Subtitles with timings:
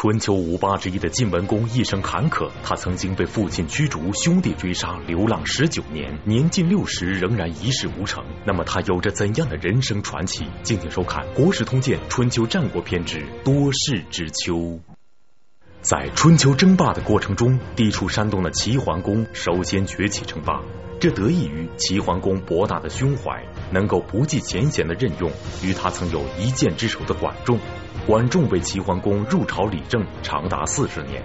[0.00, 8.24] 春秋五霸之一的晋文公一生坎坷，他曾经被父亲驱逐，兄弟追杀，流浪十九年，年近六十仍然一事无成。
[8.46, 10.46] 那么他有着怎样的人生传奇？
[10.62, 14.54] 敬请收看《国史通鉴·春秋战国篇之多事之秋》。
[15.80, 20.62] 在春秋争霸的过程中，地处山东的齐桓公首先崛起称霸。
[21.00, 25.30] 这得益于齐桓公博大的胸怀，能够不计前嫌的任用
[25.62, 27.58] 与他曾有一箭之仇的管仲。
[28.08, 31.22] 管仲为齐桓公入朝理政长达四十年，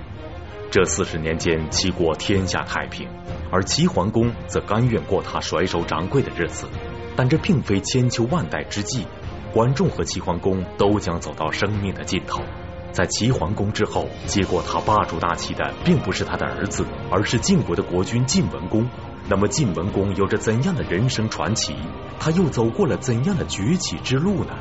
[0.69, 3.07] 这四十年间，齐国天下太平，
[3.49, 6.67] 而齐桓公则甘愿过他甩手掌柜的日子。
[7.15, 9.07] 但这并非千秋万代之计，
[9.53, 12.43] 管仲和齐桓公都将走到生命的尽头。
[12.91, 18.85] 在齐桓公之后，接过他霸主大旗的，并不是他的儿子，而是晋国的国君晋文公。
[19.29, 21.77] 那么晋文公有着怎样的人生传奇？
[22.19, 24.53] 他又走过了怎样的崛起之路呢？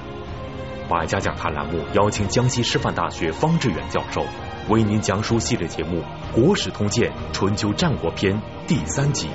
[0.93, 4.27] 百家讲坛栏目邀请江西师范大学方志远教授
[4.69, 6.03] 为您讲述系列节目
[6.35, 8.37] 《国史通鉴·春秋战国篇》
[8.69, 9.27] 第三集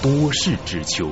[0.02, 1.04] 《多事之秋》。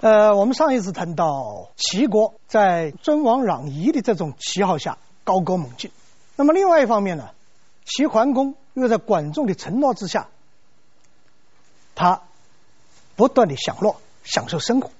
[0.00, 5.90] 呃，我们上一次谈到齐国在尊王攘夷的这种旗号下高歌猛进，
[6.34, 7.28] 那么另外一方面呢，
[7.84, 10.28] 齐桓公又在管仲的承诺之下，
[11.94, 12.22] 他。
[13.16, 14.92] 不断的享乐，享受生活，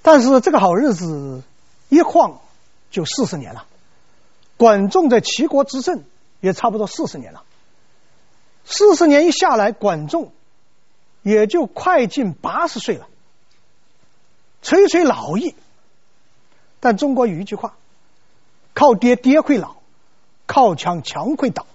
[0.00, 1.42] 但是这个好日子
[1.90, 2.40] 一晃
[2.90, 3.66] 就四十年了。
[4.56, 6.04] 管仲在齐国执政
[6.40, 7.42] 也差不多四十年了，
[8.64, 10.32] 四十年一下来，管仲
[11.22, 13.06] 也就快近八十岁了，
[14.62, 15.54] 垂垂老矣。
[16.80, 17.76] 但中国有一句话
[18.74, 19.76] ：“靠爹爹会老，
[20.46, 21.66] 靠墙墙会倒。”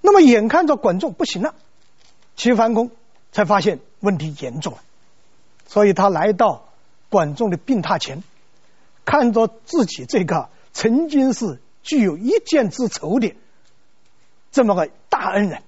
[0.00, 1.54] 那么眼看着管仲不行了，
[2.36, 2.90] 齐桓公
[3.32, 3.80] 才发现。
[4.02, 4.78] 问题严重了，
[5.68, 6.64] 所以他来到
[7.10, 8.24] 管仲的病榻前，
[9.10, 13.34] 看着自己这个曾经是具有一箭之仇的
[14.52, 15.64] 这么个大恩人，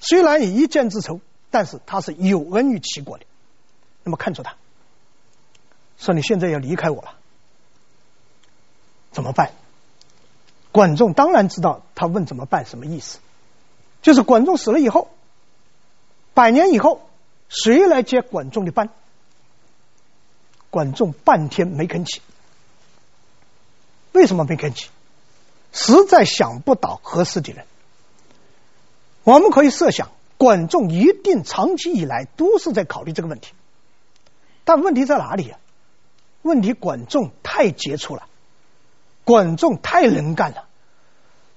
[0.00, 3.26] 虽然以一箭之仇，但是他是有恩于齐国的。
[4.02, 4.54] 那么看出他，
[5.98, 7.16] 说你现在要离开我了，
[9.12, 9.50] 怎么办？
[10.72, 13.18] 管仲当然知道他问怎么办什么意思，
[14.00, 15.10] 就是管仲死了以后，
[16.32, 17.02] 百年以后。
[17.50, 18.88] 谁来接管仲的班？
[20.70, 22.22] 管仲半天没吭气。
[24.16, 24.88] 为什么没吭气？
[25.72, 27.66] 实在想不到合适的人。
[29.24, 33.52] 我们可以设想，管仲一定长期以来都是在考虑这个问题。
[34.64, 35.58] 但问题在哪里呀？
[36.40, 38.26] 问题管仲太杰出了，
[39.24, 40.66] 管仲太能干了。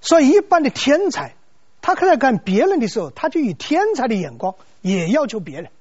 [0.01, 1.35] 所以一般的天才，
[1.81, 5.71] 他看来看别人的时候，他就以天才的眼光也要求别人。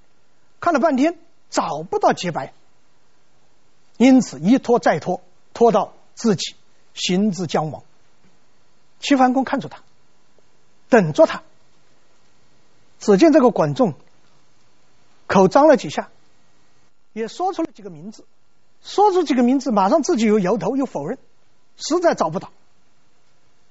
[0.61, 1.19] 看了半天
[1.51, 2.53] 找不到洁白，
[3.97, 5.23] 因此一拖再拖，
[5.55, 6.55] 拖到自己
[6.99, 7.83] 行之将亡。
[9.01, 9.81] 齐桓公看着他，
[10.91, 11.43] 等着他。
[12.99, 13.95] 只见这个管仲
[15.27, 16.11] 口张了几下，
[17.13, 18.25] 也说出了几个名字，
[18.83, 21.19] 说出几个名字，马上自己又摇头又否认，
[21.77, 22.51] 实在找不到。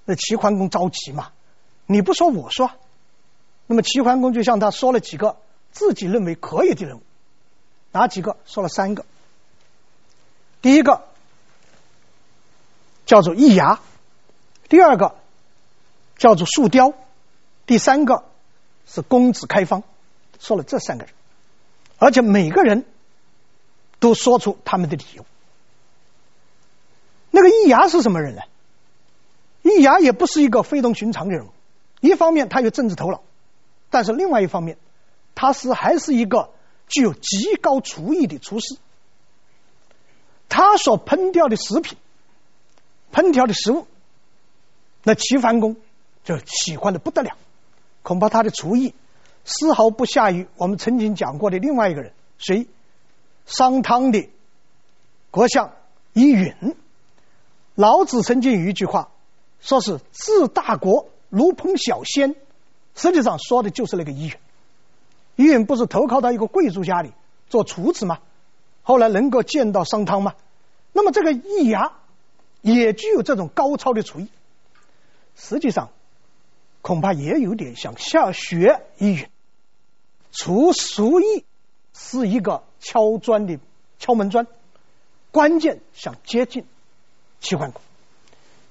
[0.05, 1.31] 那齐桓公着急嘛，
[1.85, 2.71] 你不说我说，
[3.67, 5.37] 那么齐桓公就向他说了几个。
[5.69, 7.01] 自己认为可以的人物，
[7.91, 8.37] 哪几个？
[8.47, 9.05] 说了三个。
[10.59, 11.03] 第一个
[13.07, 13.79] 叫做易牙，
[14.69, 15.15] 第二个
[16.17, 16.93] 叫做树雕，
[17.65, 18.25] 第三个
[18.85, 19.81] 是公子开方。
[20.39, 21.13] 说了这三个人，
[21.97, 22.85] 而且每个人
[23.99, 25.25] 都说出他们的理由。
[27.31, 28.41] 那个易牙是什么人呢？
[29.63, 31.49] 易牙也不是一个非同寻常的人物。
[31.99, 33.23] 一方面他有政治头脑，
[33.89, 34.77] 但是另外一方面。
[35.39, 36.49] 他是还是一个
[36.87, 38.75] 具有极高厨艺的厨师，
[40.49, 41.95] 他所烹调的食品、
[43.11, 43.87] 烹调的食物，
[45.03, 45.75] 那齐桓公
[46.23, 47.37] 就喜欢的不得了。
[48.03, 48.93] 恐怕他的厨艺
[49.43, 52.67] 丝毫不下于我们曾经讲过的另外一个人，谁？
[53.45, 54.29] 商汤的
[55.31, 55.73] 国相
[56.13, 56.75] 伊允。
[57.75, 59.09] 老子曾经有一句话，
[59.59, 62.35] 说是治大国如烹小鲜，
[62.95, 64.33] 实际上说的就是那个伊允。
[65.35, 67.11] 伊允不是投靠到一个贵族家里
[67.49, 68.19] 做厨子吗？
[68.83, 70.33] 后来能够见到商汤吗？
[70.93, 71.93] 那么这个易牙
[72.75, 74.29] 也具有这种高超的厨艺，
[75.35, 75.89] 实际上
[76.81, 79.29] 恐怕也有点想下学伊允。
[80.31, 81.45] 厨厨艺
[81.93, 83.59] 是一个敲砖的
[83.99, 84.47] 敲门砖，
[85.31, 86.65] 关键想接近
[87.39, 87.81] 齐桓公。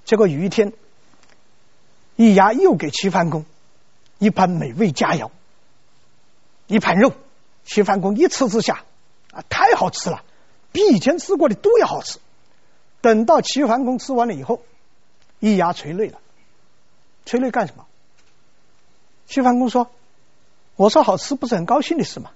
[0.04, 0.72] 结果有一天，
[2.16, 3.44] 易牙又给齐桓公
[4.18, 5.30] 一盘美味佳肴。
[6.68, 7.12] 一盘肉，
[7.64, 8.84] 齐桓公一吃之下，
[9.32, 10.22] 啊，太好吃了，
[10.72, 12.18] 比以前吃过的都要好吃。
[13.06, 14.64] 等到齐桓公吃完了以后，
[15.38, 16.18] 易牙垂泪了，
[17.24, 17.86] 垂泪干什么？
[19.28, 19.92] 齐桓公说
[20.74, 22.32] ：“我说好吃，不是很高兴的事吗？”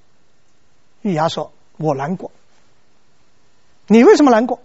[1.03, 2.31] 易牙说：“我难过。
[3.89, 4.63] 你为什么难过？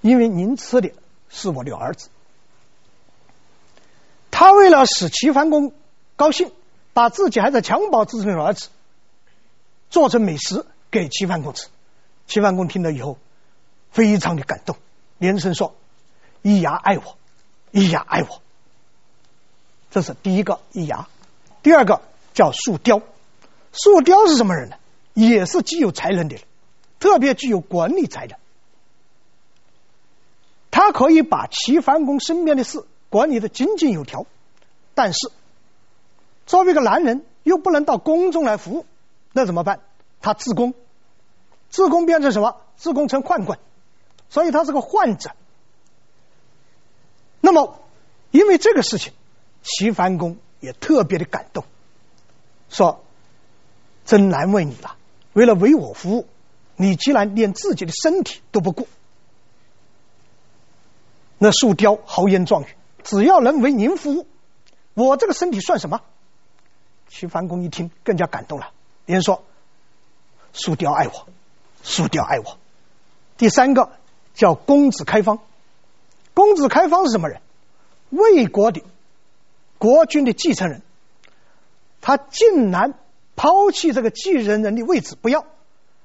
[0.00, 0.90] 因为您吃的
[1.28, 2.08] 是我的儿子。”
[4.32, 5.72] 他为了使齐桓公
[6.16, 6.50] 高兴，
[6.92, 8.68] 把自己还在襁褓之中的儿子
[9.90, 11.68] 做成美食给齐桓公吃。
[12.26, 13.16] 齐桓公听了以后，
[13.92, 14.76] 非常的感动，
[15.18, 15.74] 连声说
[16.42, 17.16] ：“易牙爱我，
[17.70, 18.42] 易牙爱我。”
[19.90, 21.08] 这是第一个易牙。
[21.62, 22.02] 第二个
[22.34, 23.00] 叫树雕，
[23.72, 24.76] 树雕是什么人呢？
[25.14, 26.44] 也是极有才能的人，
[27.00, 28.36] 特别具有管理才能。
[30.70, 34.26] 他可以把齐桓公身边的事管理的井井有条，
[34.94, 35.30] 但是
[36.44, 38.84] 作为一个男人又不能到宫中来服务，
[39.32, 39.80] 那怎么办？
[40.20, 40.74] 他自宫，
[41.70, 42.60] 自宫变成什么？
[42.76, 43.58] 自宫成宦官，
[44.36, 45.30] 所以他是个患者。
[47.40, 47.80] 那么
[48.32, 49.14] 因为这个事情，
[49.62, 50.36] 齐桓公。
[50.58, 51.64] 也特别的感动，
[52.70, 53.04] 说
[54.06, 54.96] ：“真难为你了，
[55.34, 56.26] 为了为我服务，
[56.76, 58.88] 你竟然连自己的身体都不顾。”
[61.38, 62.68] 那树雕豪言壮语
[63.04, 64.26] ：“只要能为您服务，
[64.94, 66.00] 我这个身体算什么？”
[67.08, 68.72] 齐桓公一听更加感动了，
[69.04, 69.44] 连说
[70.54, 71.28] ：“树雕爱我，
[71.84, 72.58] 树雕爱我。”
[73.36, 73.92] 第三个
[74.36, 75.40] 叫公子开方，
[76.34, 77.40] 公子开方是什么人？
[78.10, 78.84] 魏国的。
[79.78, 80.80] 国君的继承人，
[82.00, 82.94] 他竟然
[83.34, 85.44] 抛弃这个继承人的位置不要，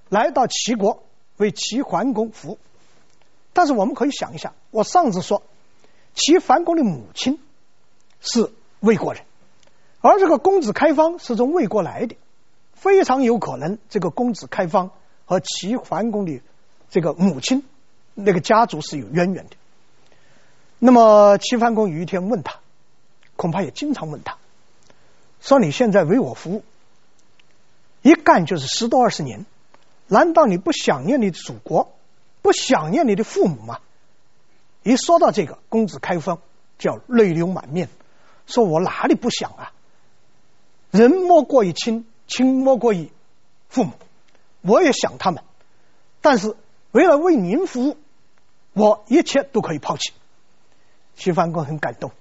[0.10, 1.04] 来到齐国
[1.38, 2.60] 为齐桓公服务。
[3.54, 5.44] 但是我们可以想一下，我上次说
[6.14, 7.40] 齐桓公的母亲
[8.20, 8.52] 是
[8.82, 9.24] 魏国人，
[10.02, 12.18] 而这个公子开方是从魏国来的，
[12.74, 14.92] 非常有可能这个公子开方
[15.24, 16.42] 和齐桓公的
[16.90, 17.64] 这个母亲
[18.24, 19.56] 那个家族是有渊源的。
[20.80, 22.56] 那么齐桓公有一天问他。
[23.38, 24.38] 恐怕也经常问他，
[25.40, 26.64] 说：“你现在为我服务，
[28.04, 29.48] 一干就是十多二十年，
[30.06, 31.92] 难道你不想念你的祖国，
[32.44, 33.80] 不想念你的父母吗？”
[34.84, 36.38] 一说到这个，公子开方
[36.78, 37.90] 就泪流满面，
[38.46, 39.74] 说：“我哪里不想啊？
[40.92, 43.10] 人莫过于亲，亲莫过于
[43.70, 43.94] 父母，
[44.62, 45.44] 我也想他们，
[46.22, 46.56] 但是
[46.92, 47.98] 为了为您服务，
[48.74, 50.14] 我一切都可以抛弃。”
[51.16, 52.12] 齐桓公很感动。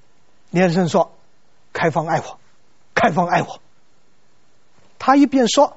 [0.51, 1.13] 连声说
[1.73, 2.39] ：“开方爱我，
[2.95, 3.61] 开方爱我。”
[4.99, 5.77] 他一边说，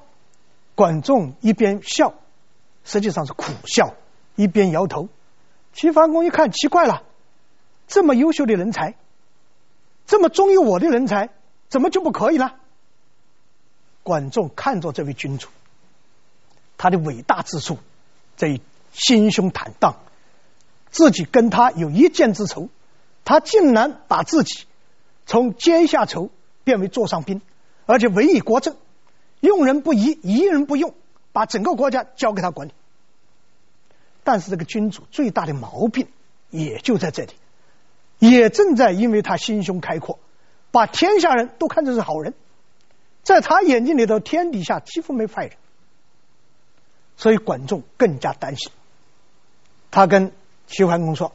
[0.75, 2.16] 管仲一边笑，
[2.84, 3.94] 实际上是苦笑，
[4.36, 5.10] 一边摇头。
[5.74, 7.04] 齐桓公一看奇怪了，
[7.88, 8.96] 这么优秀的人才，
[10.08, 11.30] 这么忠于我的人才，
[11.69, 12.56] 怎么就不可以了？
[14.02, 15.48] 管仲看着这位君主，
[16.78, 17.78] 他的伟大之处
[18.36, 18.60] 在于
[18.92, 19.96] 心胸坦荡，
[20.94, 22.69] 自己跟他有一箭之仇。
[23.25, 24.66] 他竟然把自己
[25.25, 26.30] 从阶下囚
[26.63, 27.42] 变为座上宾，
[27.86, 28.75] 而且委以国政，
[29.40, 30.94] 用人不疑，疑人不用，
[31.31, 32.74] 把整个国家交给他管理。
[34.25, 36.07] 但是这个君主最大的毛病
[36.50, 37.31] 也就在这里，
[38.19, 40.19] 也正在因为他心胸开阔，
[40.72, 42.34] 把天下人都看成是好人，
[43.24, 45.56] 在他眼睛里头，天底下几乎没坏人。
[47.16, 48.72] 所以管仲更加担心，
[49.92, 50.34] 他跟
[50.68, 51.33] 齐桓公说：“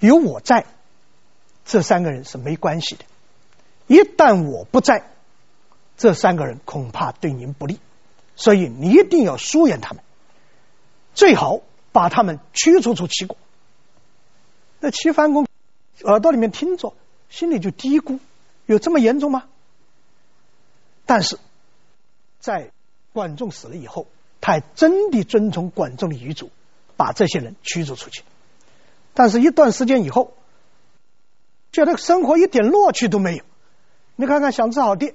[0.00, 0.66] 有我在。”
[1.66, 3.04] 这三个人是没关系的，
[3.86, 5.10] 一旦我不在，
[5.96, 7.80] 这三个人恐怕对您不利，
[8.36, 10.04] 所以你一定要疏远他们，
[11.14, 13.38] 最好把他们驱逐出齐国。
[14.78, 15.46] 那齐桓公
[16.02, 16.92] 耳朵里面听着，
[17.30, 18.18] 心里就嘀咕：
[18.66, 19.44] 有这么严重吗？
[21.06, 21.38] 但是
[22.40, 22.72] 在
[23.14, 24.06] 管仲死了以后，
[24.42, 26.50] 他还真的遵从管仲的遗嘱，
[26.98, 28.22] 把这些人驱逐出去。
[29.14, 30.34] 但是，一段时间以后。
[31.72, 33.44] 觉得生活一点乐趣都没有，
[34.14, 35.12] 你看看想吃好的，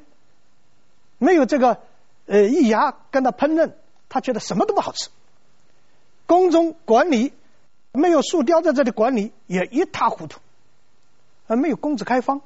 [1.18, 1.80] 没有这个
[2.26, 3.72] 呃易牙跟他烹饪，
[4.10, 5.08] 他觉得什么都不好吃。
[6.26, 7.32] 宫中管理
[7.94, 10.42] 没有树雕在这里管理也一塌糊涂，
[11.48, 12.42] 而没有公子开方，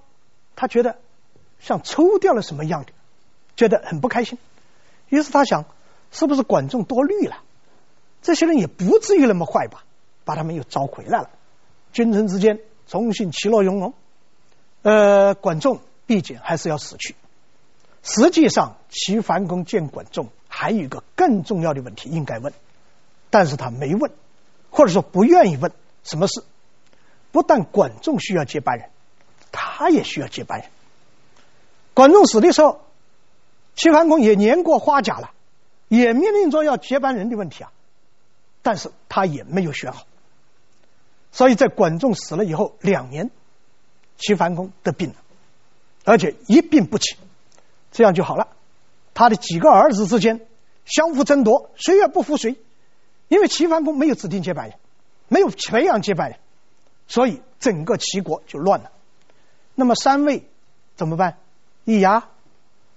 [0.56, 1.00] 他觉得
[1.60, 2.92] 像抽掉了什么样的，
[3.56, 4.38] 觉得很不开心。
[5.10, 5.66] 于是他想，
[6.12, 7.38] 是不是管仲多虑了？
[8.22, 9.84] 这些人也不至于那么坏吧？
[10.24, 11.32] 把他们又招回来了，
[11.94, 13.94] 君臣之间重新其乐融融。
[14.82, 17.16] 呃，管仲毕竟还是要死去。
[18.02, 22.52] 实际上，齐桓公见管仲还有一个更重要的问题应该问，
[23.30, 24.12] 但是他没问，
[24.70, 25.72] 或者说不愿意问。
[26.04, 26.44] 什么事？
[27.32, 28.90] 不但管仲需要接班人，
[29.54, 30.70] 他也需要接班人。
[31.94, 32.82] 管仲死的时候，
[33.76, 35.32] 齐桓公也年过花甲了，
[35.88, 37.72] 也面临着要接班人的问题啊，
[38.62, 40.06] 但是他也没有选好。
[41.34, 43.30] 所以在管仲死了以后两年。
[44.16, 45.16] 齐桓公得病了，
[46.06, 47.18] 而且一病不起，
[47.92, 48.48] 这样就好了。
[49.14, 50.46] 他的几个儿子之间
[50.86, 52.56] 相互争夺，谁也不服谁，
[53.28, 54.78] 因为齐桓公没有指定接班人，
[55.28, 56.40] 没有培养接班人，
[57.08, 58.92] 所以整个齐国就乱了。
[59.76, 60.48] 那么三位
[60.96, 61.38] 怎么办？
[61.84, 62.30] 易牙、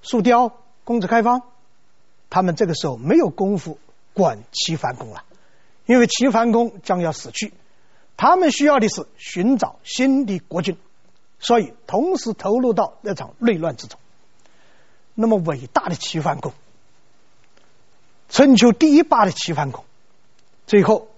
[0.03, 0.53] 树雕、
[0.85, 1.43] 公子开方，
[2.31, 3.79] 他们这个时候没有功夫
[4.13, 5.25] 管齐桓公了，
[5.87, 7.53] 因为齐桓公将要死去，
[8.17, 10.79] 他们需要的是寻找新的国君，
[11.39, 14.01] 所以同时投入到那场内乱之中。
[15.15, 16.53] 那么伟大的齐桓公，
[18.29, 19.85] 春秋第一霸的齐桓公，
[20.67, 21.09] 最后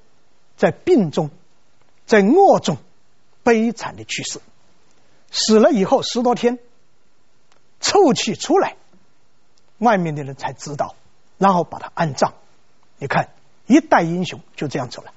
[0.56, 1.30] 在病中，
[2.06, 2.78] 在卧中
[3.42, 4.40] 悲惨的去世。
[5.30, 6.58] 死了以后十多天，
[7.80, 8.76] 臭气出来，
[9.78, 10.94] 外面的人才知道，
[11.38, 12.34] 然后把他安葬。
[12.98, 13.30] 你看，
[13.66, 15.12] 一代英雄就这样走了。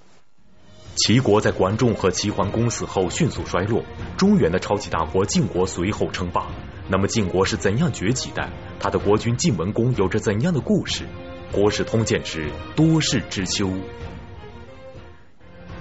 [1.04, 3.84] 齐国在管仲和齐桓公死后迅速衰落，
[4.18, 6.46] 中原的超级大国晋国随后称霸。
[6.88, 8.48] 那么晋国是怎样崛起的？
[8.80, 11.06] 他的国君晋文公有着怎样的故事？
[11.56, 13.72] 《国史通鉴》之多事之秋。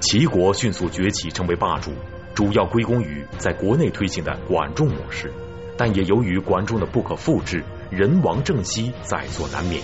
[0.01, 1.93] 齐国迅速崛起，成为霸主。
[2.35, 5.31] 主要归功于在国内推行的管仲模式，
[5.77, 9.83] 但也由于管仲的不可复制，人亡政息在所难免。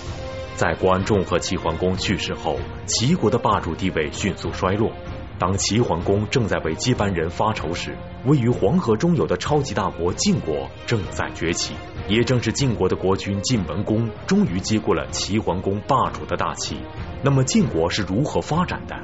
[0.55, 4.91] 在管仲和齐桓公去世后，齐国的霸主地位迅速衰落。
[5.39, 11.75] 当齐桓公正在为接班人发愁时，位于黄河中游的超级大国晋国正在崛起。
[12.09, 16.81] 也正是晋国的国君晋文公终于接过了齐桓公霸主的大旗。
[17.23, 18.97] 那么晋国是如何发展的？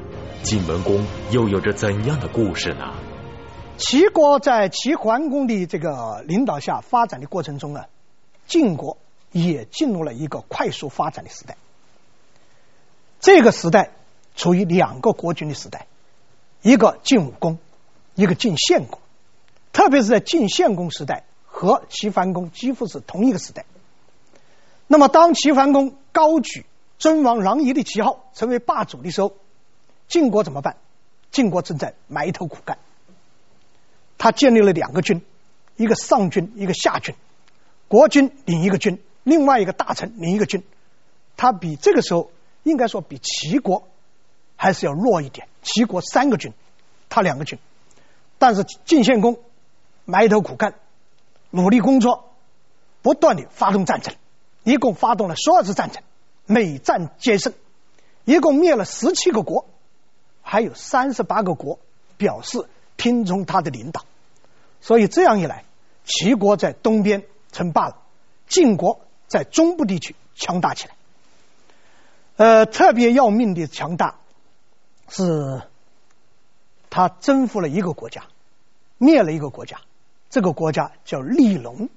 [0.42, 2.94] 晋文公又有着怎样的故事呢？
[3.76, 7.84] 齐国在齐桓公的这个领导下发展的过程中呢，
[8.46, 8.96] 晋国
[9.32, 11.56] 也进入了一个快速发展的时代。
[13.20, 13.90] 这个时代
[14.36, 15.86] 处于两个国君的时代，
[16.62, 17.58] 一个晋武公，
[18.14, 18.98] 一个晋献公。
[19.72, 23.64] 特别是在晋献公时代和齐桓公几乎是同一个时代。
[24.86, 26.66] 那么，当齐桓公高举
[26.98, 29.34] 尊王攘夷的旗号成为霸主的时候，
[30.08, 30.76] 晋国怎么办？
[31.30, 32.78] 晋国正在埋头苦干。
[34.18, 35.22] 他建立了两个军，
[35.76, 37.14] 一个上军，一个下军，
[37.88, 40.62] 国君领一个军，另外一个大臣领一个军。
[41.36, 42.30] 他比这个时候
[42.62, 43.88] 应该说比齐国
[44.62, 45.48] 还是要弱一点。
[45.64, 46.52] 齐国三个军，
[47.08, 47.58] 他两个军。
[48.38, 49.40] 但是晋献公
[50.04, 50.74] 埋头苦干，
[51.50, 52.30] 努力工作，
[53.02, 54.14] 不断的发动战争，
[54.62, 56.00] 一共发动了十二次战争，
[56.46, 57.52] 每战皆胜，
[58.24, 59.66] 一共灭了十七个国，
[60.42, 61.80] 还有三十八个国
[62.16, 64.04] 表示听从他的领导。
[64.80, 65.64] 所以这样一来，
[66.04, 67.96] 齐国在东边称霸了，
[68.46, 70.94] 晋国在中部地区强大起来。
[72.36, 74.18] 呃，特别要命的强大
[75.14, 75.62] 是，
[76.88, 78.24] 他征服了一个国家，
[78.96, 79.82] 灭了一个国家，
[80.30, 81.90] 这个国家叫利龙，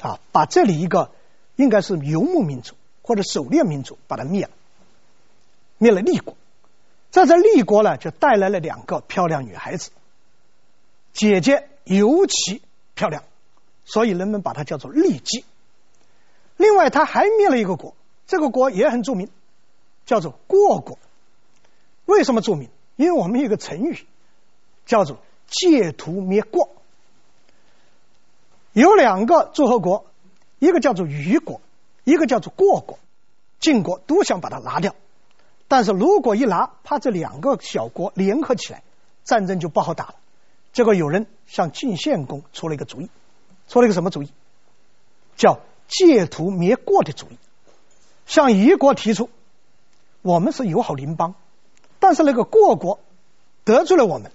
[0.00, 1.12] 啊，把这里一个
[1.54, 4.50] 应该是游牧民族或者狩猎民族把它灭了，
[5.78, 6.36] 灭了厉国。
[7.12, 9.92] 在这厉国呢，就带来了两个漂亮女孩子。
[11.12, 12.60] 姐姐尤其
[12.96, 13.22] 漂亮，
[13.84, 15.44] 所以人们把她叫做厉姬。
[16.56, 17.94] 另外，他还灭了一个国，
[18.26, 19.28] 这个国也很著名，
[20.06, 20.98] 叫做过国。
[22.10, 22.68] 为什么著名？
[22.96, 24.04] 因为我们有个成语
[24.84, 26.70] 叫做“借图灭过”。
[28.74, 30.06] 有两个诸侯国，
[30.58, 31.60] 一个叫做虞国，
[32.04, 32.98] 一个叫做过国。
[33.60, 34.94] 晋国都想把它拿掉，
[35.68, 38.82] 但是如果一拿，怕这两个小国联合起来，
[39.22, 40.14] 战争就不好打了。
[40.72, 43.10] 结果有人向晋献公出了一个主意，
[43.68, 44.32] 出了一个什么主意？
[45.36, 47.38] 叫借图灭过的主意。
[48.26, 49.28] 向虞国提出，
[50.22, 51.34] 我们是友好邻邦，
[52.00, 52.98] 但是那个过国
[53.64, 54.32] 得罪了我们，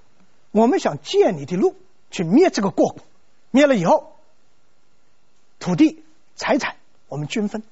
[0.52, 1.76] 我们想借你的路
[2.12, 3.04] 去灭这个过国，
[3.52, 4.14] 灭了以后，
[5.60, 6.02] 土地
[6.36, 6.78] 财产
[7.10, 7.64] 我们均分。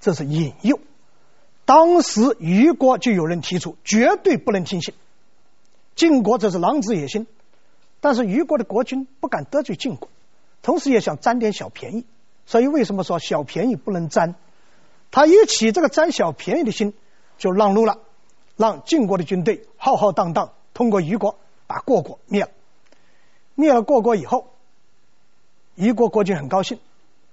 [0.00, 0.78] 这是引诱。
[1.64, 4.94] 当时虞国就有人提出，绝对不能听信。
[5.94, 7.26] 晋国这是狼子野心，
[8.00, 10.08] 但是虞国的国君不敢得罪晋国，
[10.62, 12.04] 同时也想占点小便宜，
[12.46, 14.34] 所以为什么说小便宜不能占？
[15.10, 16.92] 他一起这个占小便宜的心，
[17.38, 17.98] 就让路了，
[18.56, 22.50] 让晋国的军队浩浩荡荡通过虞国把过国灭了。
[23.54, 24.48] 灭了过国以后，
[25.74, 26.78] 虞国国君很高兴，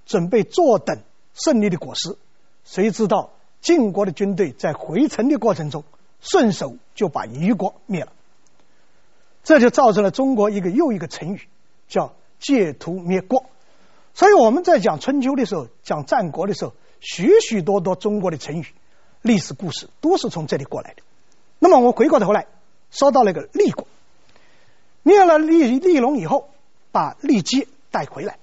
[0.05, 0.99] 准备坐等
[1.33, 2.17] 胜利的果实，
[2.63, 5.83] 谁知道晋国的军队在回城的过程中，
[6.21, 8.11] 顺手就把虞国灭了。
[9.43, 11.47] 这就造成了中国一个又一个成语，
[11.87, 13.45] 叫借图灭国。
[14.13, 18.67] 所以我们在讲春秋的时候，讲战国的时候，许许多多中国的成语、
[19.21, 21.03] 历史故事都是从这里过来的。
[21.63, 22.47] 那么我回过头来
[22.91, 23.87] 说到那个厉国，
[25.01, 26.49] 灭了厉厉龙以后，
[26.91, 28.37] 把厉姬带回来，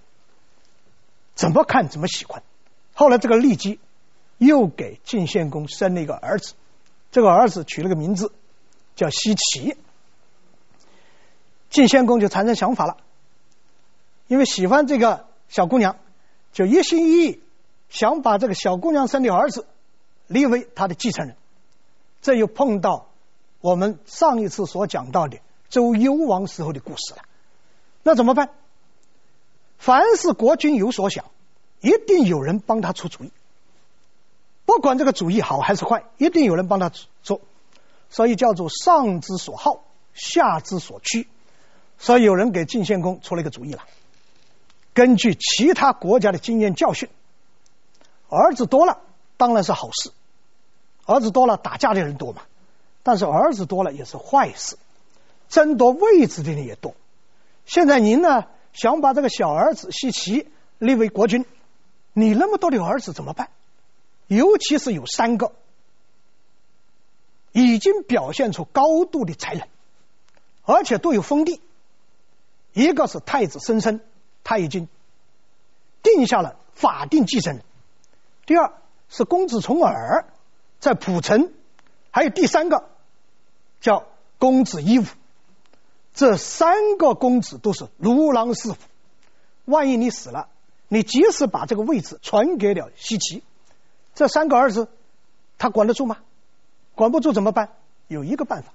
[1.35, 2.43] 怎么看怎么喜欢。
[2.95, 3.79] 后来这个酈姬
[4.39, 6.55] 又给晋献公生了一个儿子，
[7.13, 8.33] 这个儿子取了个名字
[8.97, 9.77] 叫奚齐。
[11.69, 12.97] 晋献公就产生想法了，
[14.29, 15.99] 因为喜欢这个小姑娘，
[16.55, 17.43] 就一心一意
[17.91, 19.67] 想把这个小姑娘生的儿子
[20.27, 21.37] 立为他的继承人。
[22.23, 23.10] 这又碰到
[23.61, 25.39] 我们上一次所讲到的
[25.69, 27.23] 周幽王时候的故事了。
[28.03, 28.51] 那怎么办？
[29.79, 31.25] 凡是国君有所想，
[31.81, 33.33] 一定有人帮他出主意。
[34.65, 36.91] 不管这个主意好还是坏，一定有人帮他
[37.23, 37.41] 做。
[38.09, 41.29] 所以叫做上之所好，下之所趋。
[41.99, 43.85] 所以有人给晋献公出了一个主意了。
[44.95, 47.09] 根据其他国家的经验教训，
[48.29, 49.01] 儿子多了
[49.37, 50.11] 当然是好事。
[51.05, 52.43] 儿子多了，打架的人多嘛。
[53.03, 54.77] 但是儿子多了也是坏事，
[55.49, 56.95] 争夺位置的人也多。
[57.65, 61.47] 现在您呢，想把这个小儿子奚齐立为国君，
[62.13, 63.49] 你那么多的儿子怎么办？
[64.27, 65.53] 尤其是有三个
[67.53, 69.67] 已经表现出高度的才能，
[70.63, 71.61] 而且都有封地。
[72.73, 74.01] 一个是太子申生，
[74.45, 74.89] 他已经
[76.03, 77.63] 定下了法定继承人；
[78.47, 78.75] 第二
[79.09, 80.27] 是公子重耳。
[80.79, 81.53] 在蒲城，
[82.11, 82.89] 还有第三个
[83.81, 84.07] 叫
[84.39, 85.05] 公子夷吾，
[86.15, 88.79] 这三个公子都是如狼似虎。
[89.65, 90.49] 万一你死了，
[90.89, 93.43] 你即使把这个位置传给了西岐，
[94.15, 94.89] 这三个儿子
[95.59, 96.19] 他管得住吗？
[96.95, 97.71] 管不住怎么办？
[98.09, 98.73] 有一个办法，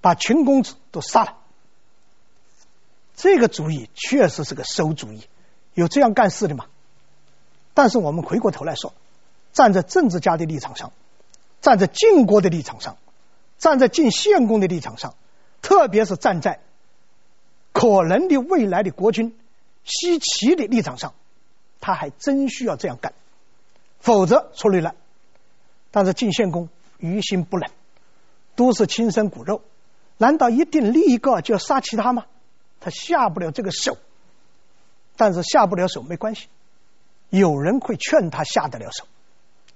[0.00, 1.36] 把群公子都杀了。
[3.16, 5.28] 这个主意确实是个馊主意，
[5.74, 6.66] 有这样干事的吗？
[7.74, 8.92] 但是我们回过头来说。
[9.50, 10.92] 站在政治家的立场上，
[11.60, 12.96] 站在晋国的立场上，
[13.58, 15.14] 站在晋献公的立场上，
[15.62, 16.60] 特别是站在
[17.72, 19.36] 可能的未来的国君
[19.84, 21.14] 西齐的立场上，
[21.80, 23.12] 他还真需要这样干，
[24.00, 24.94] 否则出乱了。
[25.90, 27.70] 但是晋献公于心不忍，
[28.54, 29.62] 都是亲生骨肉，
[30.16, 32.26] 难道一定立一个就要杀其他吗？
[32.80, 33.96] 他下不了这个手，
[35.16, 36.46] 但是下不了手没关系，
[37.30, 39.04] 有人会劝他下得了手。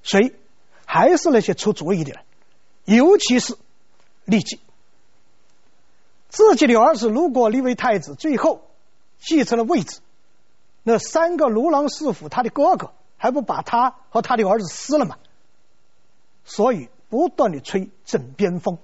[0.05, 0.35] 所以，
[0.93, 2.23] 还是那些出主意的人，
[2.85, 3.57] 尤其是
[4.27, 4.61] 酈姬，
[6.29, 8.61] 自己的儿子如果立为太子，最后
[9.19, 10.01] 继承了位置，
[10.83, 15.17] 那三个如狼似虎，他的哥哥还不把他和他的儿子撕了吗？
[16.45, 18.77] 所以不断的吹枕边风。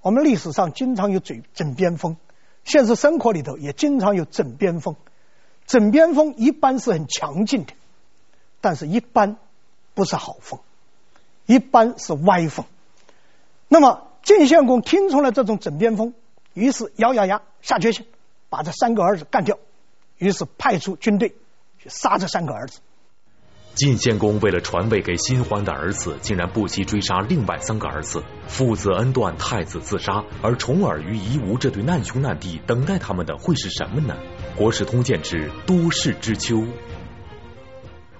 [0.00, 2.16] 我们历史上经常有嘴枕边风，
[2.64, 4.96] 现实生活里头也经常有枕边风。
[5.66, 7.74] 枕边风一般是很强劲的，
[8.62, 9.36] 但是一般。
[9.94, 10.60] 不是好风，
[11.46, 12.66] 一般是歪风。
[13.68, 16.14] 那么晋献公听从了这种枕边风，
[16.54, 18.06] 于是咬咬牙下决心
[18.48, 19.58] 把这三个儿子干掉，
[20.18, 21.34] 于是派出军队
[21.78, 22.80] 去杀这三个儿子。
[23.74, 34.16] 晋献公为了传位给新欢的儿子，竟然不惜追杀另外三个儿子，父子恩断，太子自杀，而重耳与夷吾这对难兄难弟等待他们的会是什么呢？
[34.58, 36.56] 《国史通鉴之多事之秋》。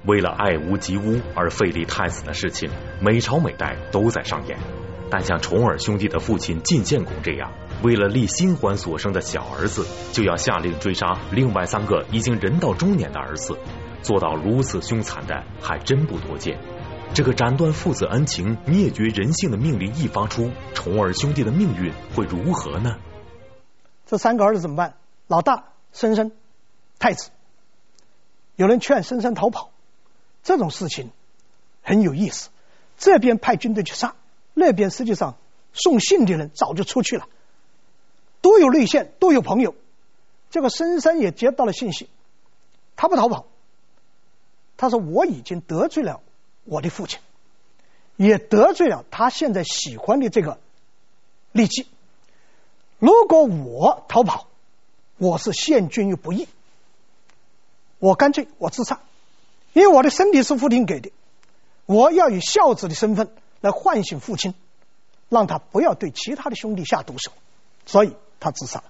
[0.07, 4.57] 为了爱屋及乌而废立太子的事情，每朝每代都在上演。
[5.11, 13.57] 但像重耳兄弟的父亲晋献公这样，为了立新欢所生的小儿子，就要下令追杀另外三个已经人到中年的儿子，
[14.03, 16.59] 做到如此凶残的还真不多见。
[17.15, 22.97] 这个斩断父子恩情、灭绝人性的命令一发出，重耳兄弟的命运会如何呢？
[24.07, 24.95] 这三个儿子怎么办？
[25.29, 26.33] 老大申生，
[26.99, 27.31] 太子，
[28.57, 29.71] 有人劝申生逃跑。
[30.47, 31.11] 这种事情
[31.83, 32.51] 很有意思，
[32.97, 34.15] 这边派军队去杀，
[34.55, 35.37] 那边实际上
[35.73, 37.27] 送信的人早就出去了，
[38.43, 39.75] 都有内线，都有朋友。
[40.53, 42.09] 这个孙山也接到了信息，
[42.95, 43.47] 他不逃跑，
[44.77, 46.21] 他说我已经得罪了
[46.63, 47.19] 我的父亲，
[48.15, 50.61] 也得罪了他现在喜欢的这个
[51.53, 51.89] 酈姬。
[53.01, 54.47] 如果我逃跑，
[55.19, 56.47] 我是陷君于不义，
[57.99, 59.01] 我干脆我自杀。
[59.77, 61.13] 因为我的身体是父亲给的，
[61.85, 64.55] 我要以孝子的身份来唤醒父亲，
[65.29, 67.31] 让他不要对其他的兄弟下毒手，
[67.85, 68.85] 所以他自杀了。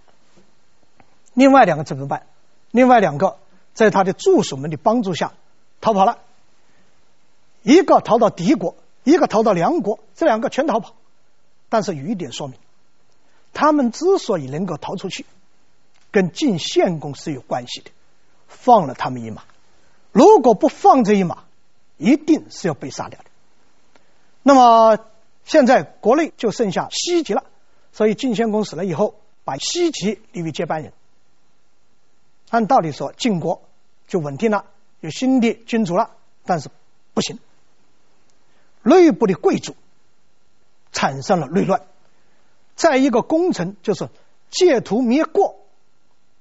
[1.34, 2.28] 另外两个怎么办？
[2.70, 3.36] 另外两个
[3.74, 5.32] 在他的助手们的帮助下
[5.80, 6.20] 逃跑了，
[7.64, 10.94] 一个逃到敌国，一个逃到梁国，这两个全逃跑。
[11.68, 12.56] 但是有一点说明，
[13.52, 15.26] 他们之所以能够逃出去，
[16.12, 17.90] 跟晋献公是有关系的，
[18.46, 19.42] 放了他们一马。
[20.16, 21.44] 如果不放这一马，
[21.98, 23.26] 一定是要被杀掉的。
[24.42, 24.98] 那么
[25.44, 27.44] 现在国内就剩下奚齐了，
[27.92, 30.94] 所以晋献公死了以后，把奚齐立为接班人。
[32.48, 33.60] 按道理说，晋国
[34.08, 34.64] 就稳定了，
[35.00, 36.12] 有新的君主了，
[36.46, 36.70] 但是
[37.12, 37.38] 不行，
[38.82, 39.76] 内部的贵族
[40.92, 41.82] 产生了内乱，
[42.74, 44.08] 在一个功臣就是
[44.48, 45.58] 借图灭过、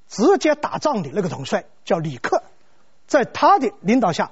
[0.07, 2.41] 直接打仗的那个统帅叫李克，
[3.07, 4.31] 在他的领导下，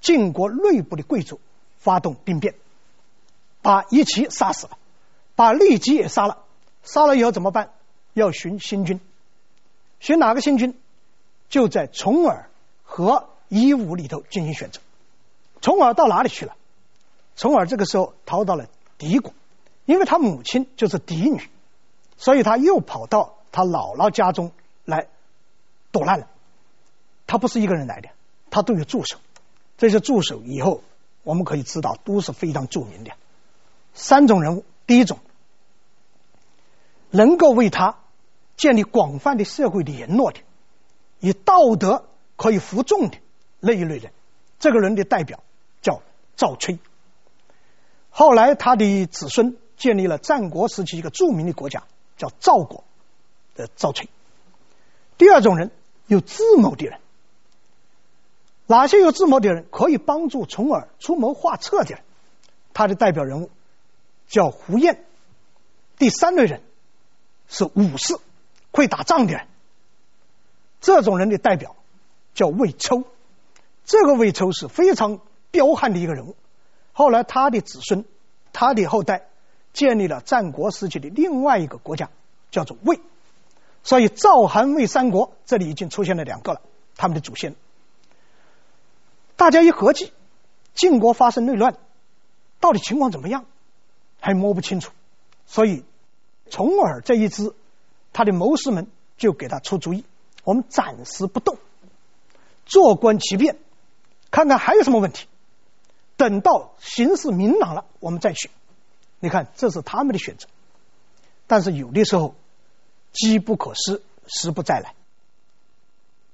[0.00, 1.40] 晋国内部的贵族
[1.78, 2.54] 发动兵变，
[3.62, 4.78] 把夷齐杀死了，
[5.36, 6.38] 把酈姬也杀了，
[6.82, 7.70] 杀了以后怎么办？
[8.12, 9.00] 要寻新君，
[10.00, 10.78] 寻哪个新君？
[11.48, 12.48] 就在重耳
[12.84, 14.80] 和夷吾里头进行选择。
[15.60, 16.56] 重耳到哪里去了？
[17.36, 18.66] 重耳这个时候逃到了
[18.98, 19.32] 狄国，
[19.84, 21.48] 因为他母亲就是嫡女，
[22.18, 24.52] 所以他又跑到他姥姥家中
[24.84, 25.06] 来
[25.92, 26.28] 躲难了。
[27.30, 28.08] 他不是一个人来的，
[28.50, 29.18] 他都有助手。
[29.78, 30.82] 这些助手以后
[31.22, 33.12] 我们可以知道都是非常著名的。
[33.94, 35.20] 三种人物，第一种
[37.10, 37.98] 能够为他
[38.56, 40.40] 建立广泛的社会联络的，
[41.20, 43.18] 以道德可以服众的
[43.60, 44.12] 那一类人，
[44.58, 45.40] 这个人的代表
[45.82, 46.02] 叫
[46.34, 46.80] 赵崔。
[48.10, 51.84] 后来他的子孙建立了战国时期一个著名的国家，
[52.16, 52.82] 叫赵国
[53.54, 54.08] 的赵崔。
[55.16, 55.70] 第二种人
[56.08, 56.98] 有智谋的人，
[58.70, 62.02] 哪些有智谋的人可以帮助重耳出谋划策的人？
[62.72, 63.50] 他的代表人物
[64.28, 65.04] 叫胡彦。
[65.98, 66.62] 第三类人
[67.48, 68.16] 是武士，
[68.70, 69.48] 会打仗的人。
[70.80, 71.74] 这种人的代表
[72.32, 73.02] 叫魏抽。
[73.86, 75.18] 这个魏抽是非常
[75.50, 76.36] 彪悍的一个人物。
[76.92, 78.04] 后来，他的子孙、
[78.52, 79.26] 他的后代
[79.72, 82.08] 建立了战国时期的另外一个国家，
[82.52, 83.00] 叫做魏。
[83.82, 86.60] 所以，赵、韩、魏三国这里已经出现了两个了，
[86.94, 87.56] 他们的祖先。
[89.40, 90.12] 大家一合计，
[90.74, 91.78] 晋国发生内乱，
[92.60, 93.46] 到底情况怎么样，
[94.20, 94.92] 还摸不清楚。
[95.46, 95.82] 所以，
[96.50, 97.54] 重耳这一支
[98.12, 100.04] 他的谋士们就给他出主意：
[100.44, 101.56] 我们暂时不动，
[102.66, 103.56] 坐观其变，
[104.30, 105.26] 看看还有什么问题。
[106.18, 108.50] 等到形势明朗了，我们再去。
[109.20, 110.48] 你看，这是他们的选择。
[111.46, 112.34] 但是有的时候，
[113.14, 114.94] 机不可失，时不再来。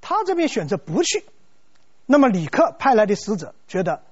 [0.00, 1.24] 他这边选择不去，
[2.06, 4.02] 那么李克派来的使者觉得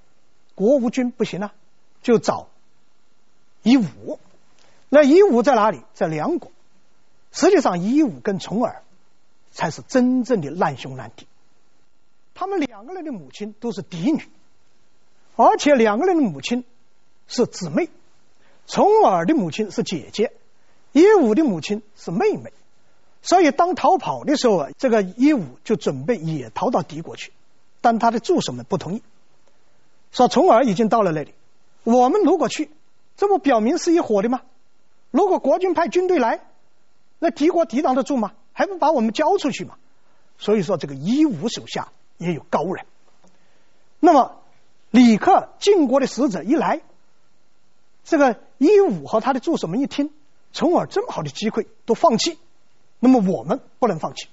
[0.54, 1.54] 国无君不行啊，
[2.02, 2.48] 就找
[3.62, 4.18] 夷吾。
[4.88, 5.82] 那夷吾在哪里？
[5.94, 6.52] 在梁国。
[7.32, 8.82] 实际上，夷吾跟重耳
[9.50, 11.26] 才是真正的难兄难弟。
[12.34, 14.28] 他们两个人的母亲都是嫡女。
[15.36, 16.64] 而且两个人的母亲
[17.26, 17.88] 是姊妹，
[18.68, 20.30] 重耳的母亲是姐姐，
[20.92, 22.52] 夷吾的母亲是妹妹，
[23.20, 27.32] 所以当逃跑的时候啊，这个夷吾就准备也逃到敌国去，
[27.84, 29.02] 但他的助手们不同意，
[30.10, 31.34] 说重耳已经到了那里，
[31.82, 32.70] 我们如果去，
[33.14, 34.40] 这不表明是一伙的吗？
[35.10, 36.40] 如果国军派军队来，
[37.18, 38.32] 那敌国抵挡得住吗？
[38.54, 39.74] 还不把我们交出去吗？
[40.38, 42.86] 所以说，这个夷吾手下也有高人，
[44.00, 44.40] 那么。
[44.90, 46.80] 李克晋国的使者一来，
[48.04, 50.12] 这个夷吾和他的助手们一听，
[50.52, 52.38] 重耳这么好的机会都放弃，
[53.00, 54.28] 那么我们不能放弃，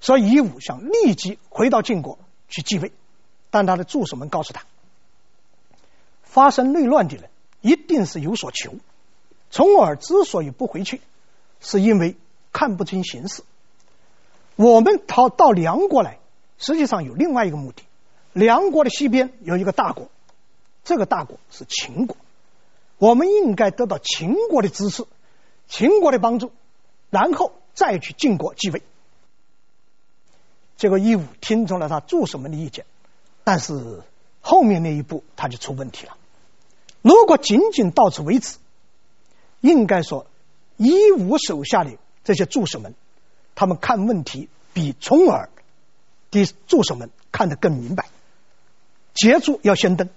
[0.00, 2.18] 所以夷吾想立即回到晋国
[2.48, 2.92] 去继位，
[3.50, 4.64] 但他的助手们告诉他，
[6.22, 7.30] 发生内乱的人
[7.60, 8.74] 一定是有所求，
[9.50, 11.00] 从而之所以不回去，
[11.60, 12.16] 是因为
[12.52, 13.42] 看不清形势，
[14.56, 16.18] 我们逃到梁国来，
[16.58, 17.82] 实际上有另外一个目的。
[18.32, 20.08] 梁国的西边有一个大国，
[20.84, 22.16] 这个大国是秦国，
[22.98, 25.04] 我们应该得到秦国的支持，
[25.66, 26.52] 秦国的帮助，
[27.10, 28.82] 然后再去晋国继位。
[30.78, 32.86] 结果夷吾听从了他助手们的意见，
[33.44, 34.02] 但是
[34.40, 36.16] 后面那一步他就出问题了。
[37.02, 38.56] 如果仅仅到此为止，
[39.60, 40.26] 应该说
[40.76, 42.94] 夷吾手下的这些助手们，
[43.54, 45.50] 他们看问题比重耳
[46.30, 48.06] 的助手们看得更明白。
[49.14, 50.08] 捷足要先登，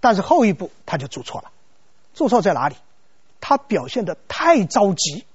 [0.00, 1.50] 但是后一步他就做错了。
[2.14, 2.76] 做错在哪里？
[3.38, 5.26] 他表现得太着急。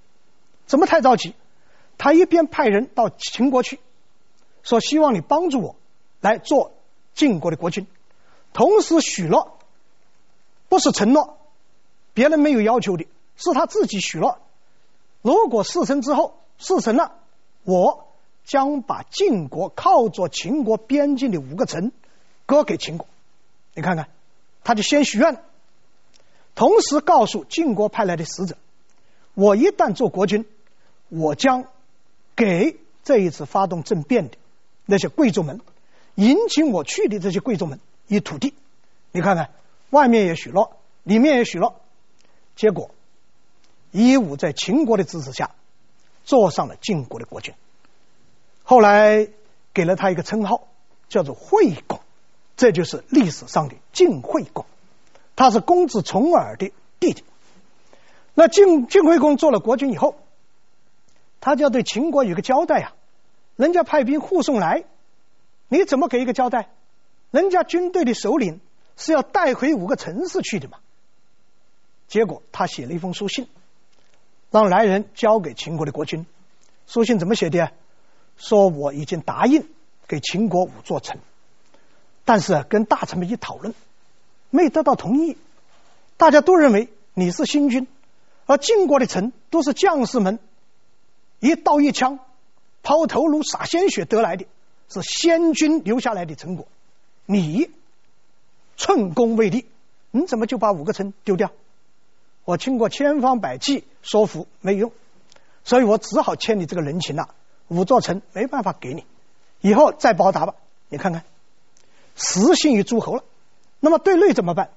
[0.65, 1.35] 怎么太着急？
[1.99, 3.79] 他一边派人到秦国去，
[4.65, 5.77] 说希望你帮助我
[6.19, 6.73] 来做
[7.13, 7.87] 晋国的国君，
[8.51, 9.57] 同时许诺，
[10.67, 11.37] 不是承诺，
[12.13, 14.39] 别人没有要求的，是他自己许诺。
[15.21, 17.13] 如果事成之后，事成了，
[17.63, 18.07] 我
[18.43, 21.93] 将把晋国靠着秦国边境的五个城。
[22.47, 23.07] 割给秦国，
[23.73, 24.07] 你看看，
[24.63, 25.41] 他就先许愿，
[26.53, 28.55] 同时告诉晋国派来的使者：
[29.33, 30.45] 我一旦做国君，
[31.09, 31.65] 我将
[32.35, 34.37] 给这一次发动政变的
[34.85, 35.61] 那些贵族们，
[36.15, 38.53] 引请我去的这些贵族们一土地。
[39.11, 39.49] 你看看，
[39.89, 41.75] 外面也许诺，里面也许诺，
[42.55, 42.91] 结果
[43.91, 45.51] 夷吾在秦国的支持下，
[46.23, 47.53] 坐上了晋国的国君。
[48.63, 49.27] 后来
[49.73, 50.67] 给了他一个称号，
[51.07, 51.99] 叫做惠公，
[52.57, 54.65] 这就是历史上的晋惠公，
[55.35, 57.23] 他是公子重耳的弟弟。
[58.33, 60.17] 那晋晋惠公做了国君以后，
[61.39, 62.95] 他就要对秦国有个交代呀、啊，
[63.55, 64.83] 人家派兵护送来，
[65.67, 66.69] 你怎么给一个交代？
[67.31, 68.59] 人家军队的首领
[68.97, 70.77] 是要带回五个城市去的嘛。
[72.07, 73.47] 结果他写了一封书信，
[74.51, 76.25] 让来人交给秦国的国君。
[76.87, 77.71] 书信怎么写的？
[78.37, 79.67] 说我已经答应
[80.07, 81.19] 给秦国五座城，
[82.25, 83.73] 但是跟大臣们一讨论，
[84.49, 85.37] 没得到同意。
[86.17, 87.87] 大家都认为你是新军。
[88.45, 90.37] 而晋国的城都是将士们
[91.39, 92.19] 一刀一枪、
[92.85, 94.45] 抛头颅、洒鲜血得来的，
[94.89, 96.67] 是先君留下来的成果。
[97.25, 97.71] 你
[98.77, 99.65] 寸功未立，
[100.11, 101.51] 你怎么就把五个城丢掉？
[102.43, 104.91] 我经过千方百计说服没用，
[105.63, 107.33] 所以我只好欠你这个人情了。
[107.69, 109.03] 五座城没办法给你，
[109.61, 110.53] 以后再报答吧。
[110.87, 111.25] 你看看，
[112.15, 113.23] 失信于诸侯了。
[113.79, 114.69] 那么对内怎么办？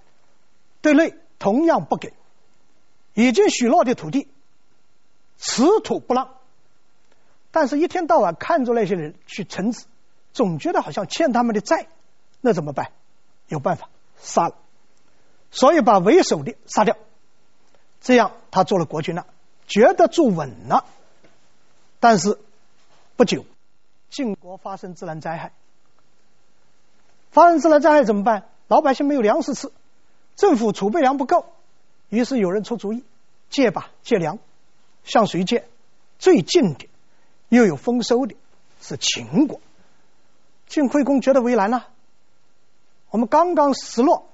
[0.81, 2.15] 对内同样不给。
[3.13, 4.29] 已经许诺的土地，
[5.37, 6.38] 此土不让。
[7.59, 9.87] 但是，一天到晚看着那些人去臣子，
[10.33, 11.89] 总觉得好像欠他们的债，
[12.41, 12.93] 那怎么办？
[13.49, 14.55] 有办法，杀了。
[15.51, 16.97] 所以把为首的杀掉，
[18.01, 19.27] 这样他做了国君了，
[19.67, 20.85] 觉得住稳了。
[21.99, 22.39] 但是
[23.17, 23.45] 不久，
[24.09, 25.51] 晋国发生自然灾害，
[27.33, 28.45] 发生自然灾害怎么办？
[28.69, 29.73] 老百姓没有粮食吃，
[30.37, 31.47] 政府储备粮不够。
[32.09, 33.03] 于是有人出主意，
[33.51, 34.39] 借吧，借粮，
[35.03, 35.67] 向谁借？
[36.21, 36.89] 最近的，
[37.49, 38.37] 又有丰收的，
[38.81, 39.61] 是秦国。
[40.67, 41.87] 晋惠公觉得为难了，
[43.11, 44.29] 我们刚刚失落，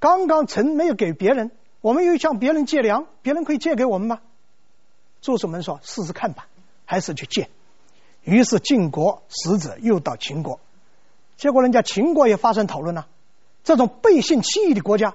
[0.00, 4.20] 刚刚城没有给别人，我们又向别人借粮，别人可以借给我们吗？
[5.22, 6.48] 助手们说：“试试看吧，
[6.84, 7.48] 还是去借。”
[8.24, 10.58] 于是晋国使者又到秦国，
[11.36, 13.06] 结果人家秦国也发生讨论了，
[13.62, 15.14] 这种背信弃义的国家，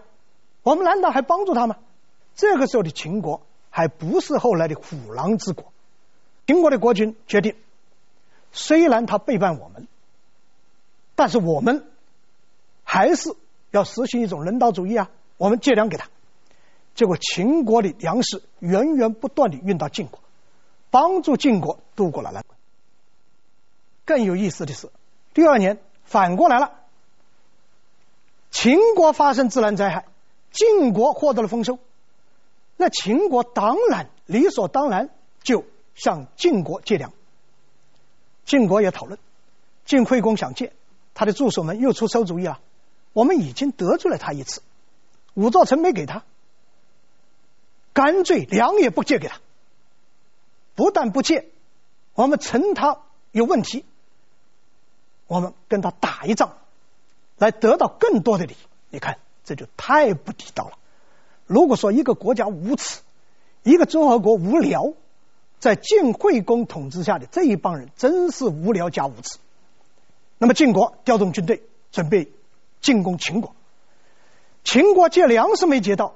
[0.64, 1.76] 我们难道还帮助他吗？
[2.36, 5.73] 这个时候的秦国还不是后来的虎狼之国，
[6.46, 7.56] 秦国的国君决定，
[8.52, 9.88] 虽然他背叛我们，
[11.16, 11.88] 但是我们
[12.84, 13.36] 还是
[13.72, 15.10] 要实行一种人道主义啊！
[15.38, 16.10] 我们借粮给他，
[16.96, 20.20] 结果秦国的粮食源源不断的运到晋国，
[20.92, 22.58] 帮助晋国渡过了难关。
[24.06, 24.90] 更有意思的是，
[25.34, 26.74] 第二年反过来了，
[28.52, 30.06] 秦国发生自然灾害，
[30.52, 31.80] 晋国获得了丰收。
[32.76, 35.10] 那秦国当然理所当然
[35.42, 35.64] 就
[35.96, 37.14] 向晋国借粮，
[38.46, 39.20] 晋国也讨论，
[39.86, 40.74] 晋惠公想借，
[41.14, 42.60] 他的助手们又出馊主意了。
[43.14, 44.62] 我们已经得罪了他一次，
[45.36, 46.24] 五座城没给他，
[47.94, 49.40] 干脆粮也不借给他。
[50.76, 51.50] 不但不借，
[52.16, 52.98] 我们趁他
[53.32, 53.86] 有问题，
[55.28, 56.58] 我们跟他打一仗，
[57.38, 58.58] 来得到更多的利益。
[58.90, 60.80] 你看，这就太不地道了。
[61.46, 63.02] 如果说一个国家无耻，
[63.62, 64.94] 一个诸侯国无聊，
[65.64, 69.38] 在晋惠公统治下的这一帮人真是无聊加无耻。
[70.38, 72.34] 那么晋国调动军队准备
[72.82, 73.56] 进攻秦国，
[74.66, 76.16] 秦国借粮食没借到，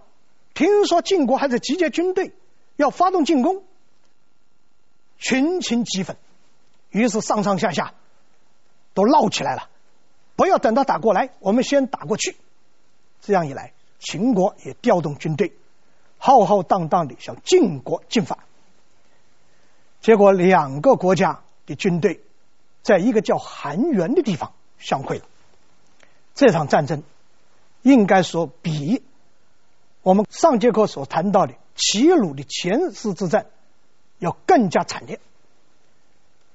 [0.54, 2.34] 听说晋国还在集结军队
[2.76, 3.64] 要发动进攻，
[5.18, 6.18] 群情激愤，
[6.90, 7.94] 于是上上下下
[8.94, 9.70] 都闹起来了。
[10.36, 12.36] 不要等到打过来，我们先打过去。
[13.22, 13.72] 这样一来。
[14.00, 15.54] 秦国也调动军队，
[16.18, 18.40] 浩浩荡荡的向晋国进发。
[20.08, 22.22] 结果两个国家的军队
[22.82, 25.26] 在一个叫韩原的地方相会了。
[26.34, 27.04] 这场战争
[27.82, 29.04] 应该说比
[30.04, 33.48] 我们上节课所谈到的齐鲁的前师之战
[34.18, 35.20] 要更加惨烈。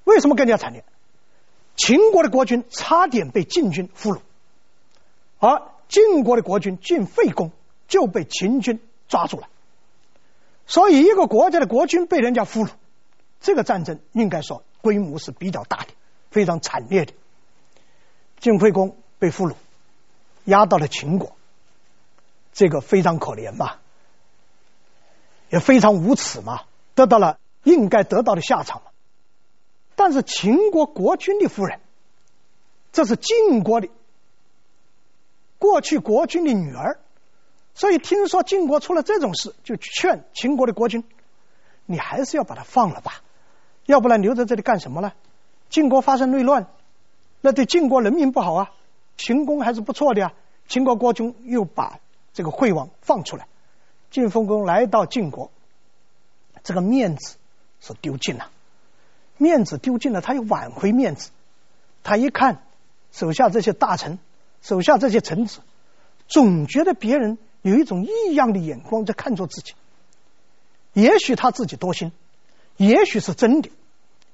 [0.03, 0.83] 为什么更加惨烈？
[1.75, 4.21] 秦国的国君差点被晋军俘虏，
[5.37, 7.51] 而晋国的国君晋废公
[7.87, 9.47] 就被秦军抓住了，
[10.65, 12.71] 所以一个国家的国君被人家俘虏，
[13.43, 15.87] 这个战争应该说规模是比较大的，
[16.31, 17.13] 非常惨烈的。
[18.39, 19.53] 晋惠公被俘虏，
[20.45, 21.35] 押到了秦国，
[22.53, 23.75] 这个非常可怜嘛，
[25.49, 26.63] 也非常无耻嘛，
[26.95, 28.91] 得到了应该得到的下场嘛。
[29.95, 31.81] 但是秦国国君的夫人，
[32.93, 33.89] 这是晋国的。
[35.59, 36.99] 过去国君的女儿，
[37.75, 41.03] 所以听说晋国出了这种事，就劝秦国的国君，
[41.85, 43.21] 你还是要把他放了吧，
[43.85, 45.13] 要不然留在这里干什么呢？
[45.69, 46.67] 晋国发生内乱，
[47.41, 48.71] 那对晋国人民不好啊。
[49.17, 50.33] 秦公还是不错的呀。
[50.67, 51.99] 秦国国君又把
[52.33, 53.47] 这个惠王放出来，
[54.11, 55.51] 晋封公来到晋国，
[56.63, 57.35] 这个面子
[57.81, 58.49] 是丢尽了。
[59.37, 61.31] 面子丢尽了，他又挽回面子。
[62.03, 62.63] 他一看
[63.11, 64.19] 手下这些大臣，
[64.61, 65.59] 手下这些臣子，
[66.27, 69.73] 总觉得别人有一种异样的眼光在看着自己。
[70.93, 72.11] 也许他自己多心，
[72.77, 73.69] 也许是真的。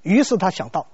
[0.01, 0.87] 于是他想到，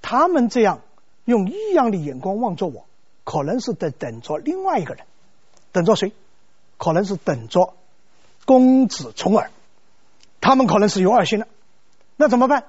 [0.00, 0.80] 他们这样
[1.24, 2.86] 用异样的眼光望着我，
[3.24, 5.06] 可能是在等着另外一个人，
[5.70, 6.12] 等着谁？
[6.76, 7.74] 可能是等着
[8.44, 9.50] 公子重耳。
[10.40, 11.46] 他们可能是有二心的，
[12.16, 12.64] 那怎么办？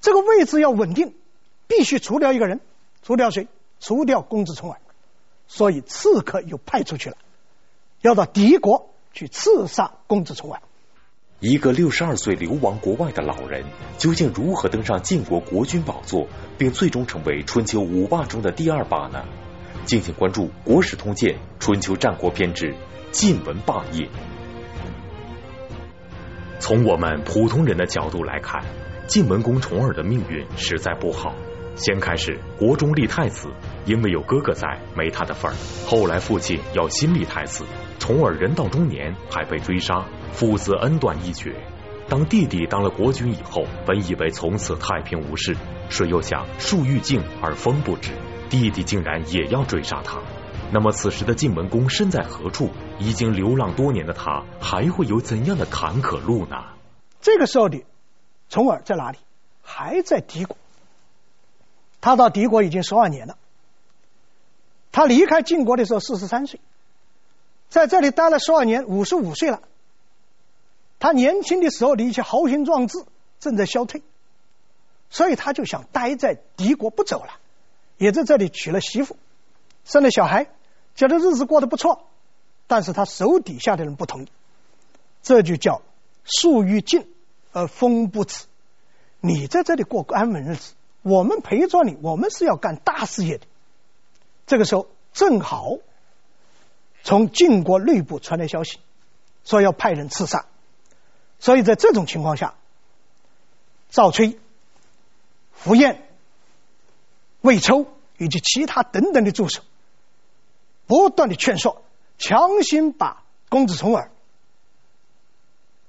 [0.00, 1.14] 这个位置要稳定，
[1.68, 2.60] 必须除掉一个人，
[3.02, 3.46] 除掉谁？
[3.78, 4.80] 除掉公子重耳。
[5.46, 7.16] 所以刺客又派出去了，
[8.00, 10.62] 要到敌国去刺杀公子重耳。
[11.40, 13.64] 一个六十二岁流亡国外的老人，
[13.96, 19.24] 究竟如何登上晋国国君宝座，并最终成为春秋五霸中的第二霸呢？
[19.86, 22.74] 敬请关注《国史通鉴·春秋战国篇》之
[23.10, 24.06] 晋文霸业。
[26.58, 28.62] 从我们普通人的角度来看，
[29.06, 31.34] 晋文公重耳的命运实在不好。
[31.74, 33.48] 先开始国中立太子，
[33.86, 35.54] 因为有哥哥在，没他的份儿。
[35.86, 37.64] 后来父亲要新立太子，
[37.98, 41.54] 重耳人到中年还被追杀，父子恩断义绝。
[42.08, 45.56] 当弟弟当了国君以后，本以为从此太平无事，
[45.88, 48.10] 谁又想树欲静而风不止，
[48.48, 50.20] 弟弟竟然也要追杀他。
[50.72, 52.70] 那么此时的晋文公身在何处？
[52.98, 56.56] 已经流浪多年的他，还会有怎样的坎坷路呢？
[57.20, 57.84] 这个时候的
[58.48, 59.18] 重耳在哪里？
[59.62, 60.56] 还在敌国。
[62.00, 63.36] 他到敌国已经十二年了。
[64.90, 66.60] 他离开晋国的时候四十三岁，
[67.68, 69.60] 在这里待了十二年，五十五岁了。
[71.00, 73.04] 他年轻的时候的一些豪情壮志
[73.40, 74.02] 正在消退，
[75.10, 77.32] 所以他就想待在敌国不走了，
[77.96, 79.16] 也在这里娶了媳妇，
[79.84, 80.46] 生了小孩。
[80.96, 82.04] 觉得日子过得不错，
[82.66, 84.28] 但是他手底下的人不同意，
[85.22, 85.82] 这就叫
[86.24, 87.08] 树欲静
[87.52, 88.44] 而风不止。
[89.20, 93.46] 你在这里过安稳日子，我们陪着你，我们是要干大事业的。
[94.46, 95.78] 这个时候正好
[97.02, 98.78] 从晋国内部传来消息，
[99.44, 100.44] 说要派人刺杀，
[101.40, 102.54] 所以在这种情况下，
[103.90, 104.38] 赵崔、
[105.64, 105.96] 苻偃、
[107.40, 107.86] 魏抽
[108.18, 109.62] 以及其他等等的助手。
[110.86, 111.82] 不断的劝说，
[112.18, 114.10] 强行把公子重耳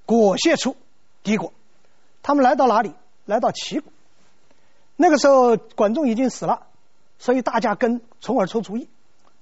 [0.06, 0.78] 裹挟出
[1.24, 1.54] 敌国。
[2.24, 2.94] 他们来到哪里？
[3.26, 3.92] 来到齐国。
[4.96, 6.68] 那个时候，管仲已经死了，
[7.18, 8.88] 所以大家跟重耳出主意，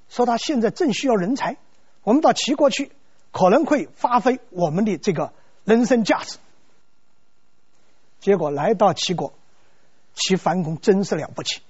[0.09, 1.57] 说他现在正需要人才，
[2.03, 2.91] 我们到齐国去，
[3.31, 5.33] 可能会发挥我们的这个
[5.69, 6.37] 人生价值。
[8.19, 9.33] 结果来到齐国，
[10.15, 11.61] 齐桓公真是了不起，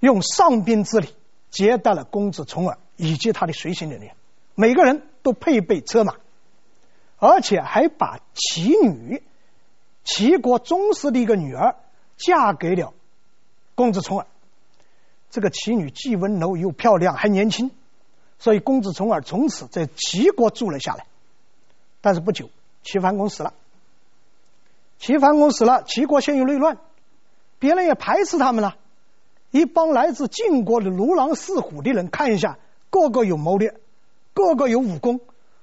[0.00, 1.08] 用上宾之礼。
[1.50, 4.16] 接待了公子重耳以及他的随行人员，
[4.56, 6.16] 每个人都配备车马，
[7.16, 9.22] 而且还把齐女，
[10.02, 11.76] 齐国宗室的一个女儿
[12.16, 12.92] 嫁给了
[13.76, 14.26] 公子重耳。
[15.30, 17.70] 这个齐女既温柔又漂亮，还年轻，
[18.40, 21.06] 所以公子重耳从此在齐国住了下来。
[22.04, 22.50] 但是不久，
[22.82, 23.54] 齐桓公死了，
[24.98, 26.76] 齐桓公死了，齐国陷入内乱，
[27.58, 28.76] 别人也排斥他们了。
[29.50, 32.58] 一帮来自晋国的如狼似虎的人，看一下，
[32.90, 33.80] 个个有谋略，
[34.34, 35.18] 个个有武功。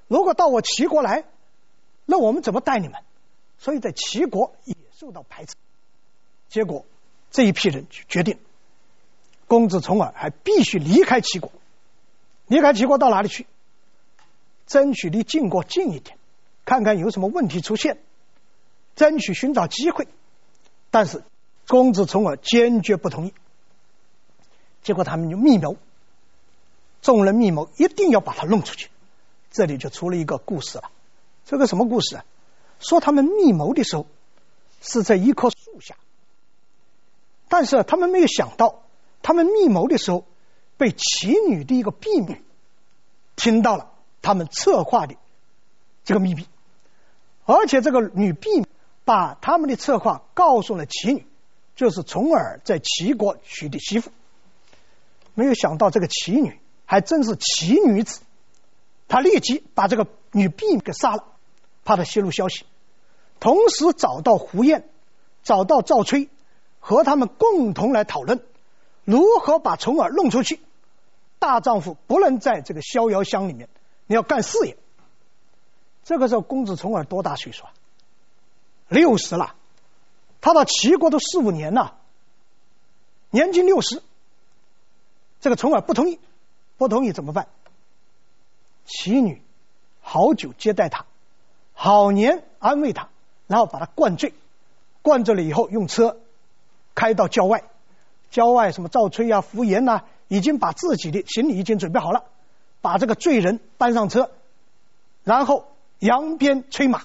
[0.07, 1.25] 如果到我齐国来，
[2.07, 2.99] 那我们怎么带你们？
[3.59, 5.53] 所以在齐国也受到排斥。
[6.49, 6.85] 结果
[7.29, 8.39] 这一批人就决定，
[9.45, 11.51] 公子重耳还必须离开齐国。
[12.47, 13.45] 离开齐国到哪里去？
[14.65, 16.17] 争取离晋国近一点，
[16.65, 18.01] 看看有什么问题出现，
[18.95, 20.07] 争取寻找机会。
[20.89, 21.23] 但是
[21.67, 23.33] 公子重耳坚决不同意。
[24.81, 25.77] 结果他们就密谋，
[27.01, 28.89] 众人密谋，一定要把他弄出去。
[29.51, 30.91] 这里就出了一个故事了。
[31.45, 32.25] 这个什么故事啊？
[32.79, 34.07] 说他们密谋的时候
[34.81, 35.95] 是在一棵树下，
[37.47, 38.81] 但是他们没有想到，
[39.21, 40.25] 他们密谋的时候
[40.77, 42.43] 被齐女的一个婢女
[43.35, 43.91] 听到了
[44.23, 45.15] 他们策划的
[46.03, 46.47] 这个秘密，
[47.45, 48.65] 而且这个女婢
[49.03, 51.25] 把他们的策划告诉了齐女，
[51.75, 54.11] 就是重耳在齐国娶的媳妇。
[55.33, 58.19] 没有想到这个齐女还真是奇女子，
[59.07, 61.25] 他立即把这个女婢给杀了，
[61.83, 62.65] 怕她泄露消息，
[63.39, 64.83] 同时找到苻偃，
[65.43, 66.29] 找到赵崔，
[66.79, 68.43] 和他们共同来讨论
[69.03, 70.59] 如何把重耳弄出去。
[71.39, 73.67] 大丈夫不能在这个逍遥乡里面，
[74.05, 74.77] 你要干事业。
[76.03, 77.73] 这个时候，公子重耳多大岁数啊？
[78.87, 79.55] 六十了，
[80.41, 81.95] 他到齐国都四五年了，
[83.29, 84.01] 年近六十。
[85.39, 86.19] 这个重耳不同意，
[86.77, 87.47] 不同意怎么办？
[88.85, 89.41] 齐女
[90.01, 91.05] 好酒接待他，
[91.73, 93.09] 好年安慰他，
[93.47, 94.33] 然后把他灌醉，
[95.01, 96.17] 灌醉了以后，用车
[96.93, 97.63] 开到郊外，
[98.29, 102.25] 郊外什么赵崔啊、符延呐，已经把自己的行李已经准备好了，
[102.81, 104.31] 把这个罪人搬上车，
[105.23, 105.70] 然后
[106.01, 107.03] 扬鞭催马，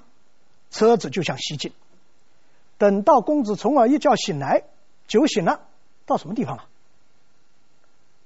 [0.71, 1.73] 车子就向西进。
[2.79, 4.65] 等到公子重耳一觉醒来，
[5.07, 5.61] 酒醒了，
[6.07, 6.65] 到什么地方了？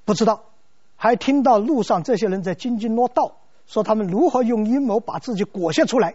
[0.05, 0.45] 不知道，
[0.97, 6.15] 还听到路上这些人在津津乐道，说他们如何用阴谋把自己裹挟出来，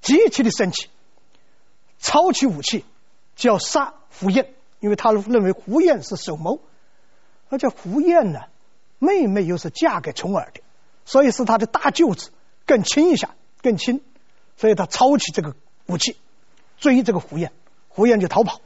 [0.00, 0.88] 极其的生气，
[1.98, 2.84] 抄起武器
[3.36, 6.60] 就要杀胡燕，因为他认为胡燕是首谋，
[7.50, 8.40] 而且胡燕呢，
[8.98, 10.60] 妹妹又是嫁给重耳的，
[11.04, 12.30] 所以是他的大舅子，
[12.66, 14.00] 更亲一下，更轻，
[14.56, 15.54] 所以他抄起这个
[15.86, 16.16] 武器。
[16.78, 17.50] 追这个胡燕，
[17.88, 18.60] 胡燕就逃跑。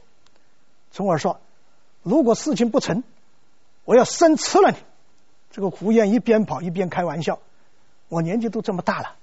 [0.91, 1.41] 从而说
[2.03, 3.03] ：“如果事情不成，
[3.85, 4.77] 我要生吃了你。”
[5.49, 7.39] 这个胡燕一边跑一边开玩笑
[8.09, 9.15] ：“我年纪都这么大了，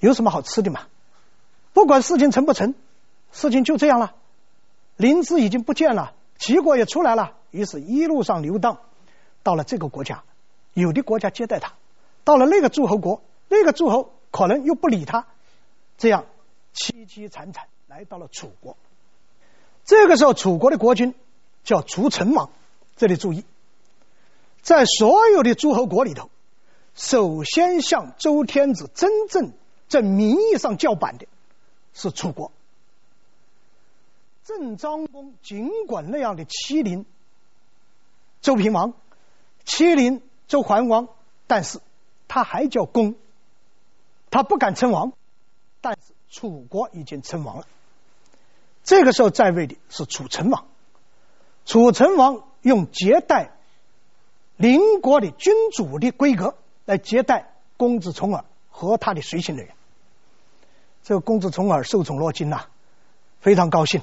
[0.00, 0.86] 有什么好吃的嘛？
[1.74, 2.74] 不管事情成不成，
[3.30, 4.14] 事情就这样了。
[4.96, 7.34] 灵芝已经不见了，齐国也出来了。
[7.50, 8.78] 于是，一路上流荡，
[9.42, 10.24] 到了这个国家，
[10.72, 11.74] 有的国家接待他；
[12.24, 15.26] 到了那个诸侯国，那个诸侯可能又不理他。
[15.96, 16.26] 这样
[16.74, 18.76] 凄凄惨惨。”来到了楚国，
[19.84, 21.14] 这个时候楚国的国君
[21.62, 22.50] 叫楚成王。
[22.96, 23.44] 这里注意，
[24.62, 26.28] 在所有的诸侯国里头，
[26.96, 29.52] 首先向周天子真正
[29.88, 31.28] 在名义上叫板的
[31.92, 32.50] 是楚国。
[34.44, 37.06] 郑庄公尽管那样的欺凌
[38.40, 38.94] 周平王、
[39.64, 41.06] 欺凌周桓王，
[41.46, 41.80] 但是
[42.26, 43.14] 他还叫公，
[44.34, 45.12] 他不敢称王。
[45.80, 47.66] 但是楚国已经称王了。
[48.82, 50.64] 这个时候在位的是楚成王，
[51.64, 53.52] 楚成王用接待
[54.56, 59.76] 邻国的君主的规格来接待公子重耳和他的随行人员。
[61.04, 62.64] 这个公子重耳受宠若惊呐，
[63.40, 64.02] 非常高兴，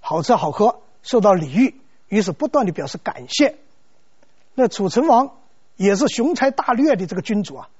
[0.00, 3.56] 好吃好喝，受到礼遇，于是不断的表示感谢。
[4.52, 5.38] 那楚成王
[5.76, 7.70] 也是雄才大略的这个君主啊，